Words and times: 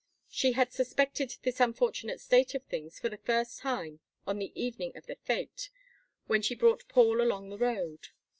She 0.31 0.53
had 0.53 0.73
suspected 0.73 1.35
this 1.43 1.59
unfortunate 1.59 2.19
state 2.19 2.55
of 2.55 2.63
things 2.63 2.99
for 2.99 3.07
the 3.07 3.19
first 3.19 3.59
time 3.59 3.99
on 4.25 4.39
the 4.39 4.51
evening 4.59 4.97
of 4.97 5.05
the 5.05 5.15
fête 5.17 5.69
when 6.25 6.41
she 6.41 6.55
brought 6.55 6.87
Paul 6.89 7.21
along 7.21 7.49
the 7.49 7.57
road. 7.59 8.07